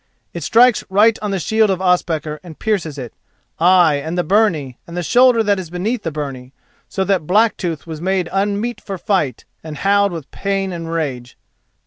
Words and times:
It 0.33 0.41
strikes 0.41 0.83
right 0.89 1.15
on 1.21 1.29
the 1.29 1.37
shield 1.37 1.69
of 1.69 1.79
Ospakar 1.79 2.39
and 2.41 2.57
pierces 2.57 2.97
it, 2.97 3.13
ay 3.59 4.01
and 4.03 4.17
the 4.17 4.23
byrnie, 4.23 4.79
and 4.87 4.97
the 4.97 5.03
shoulder 5.03 5.43
that 5.43 5.59
is 5.59 5.69
beneath 5.69 6.01
the 6.01 6.11
byrnie, 6.11 6.53
so 6.89 7.03
that 7.03 7.27
Blacktooth 7.27 7.85
was 7.85 8.01
made 8.01 8.27
unmeet 8.31 8.81
for 8.81 8.97
fight, 8.97 9.45
and 9.63 9.77
howled 9.77 10.11
with 10.11 10.31
pain 10.31 10.73
and 10.73 10.91
rage. 10.91 11.37